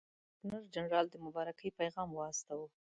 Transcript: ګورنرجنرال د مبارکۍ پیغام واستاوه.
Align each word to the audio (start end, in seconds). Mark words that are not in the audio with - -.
ګورنرجنرال 0.41 1.05
د 1.09 1.15
مبارکۍ 1.25 1.69
پیغام 1.79 2.09
واستاوه. 2.13 2.67